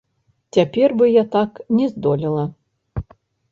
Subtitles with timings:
[0.57, 2.43] Цяпер бы я так не здолела.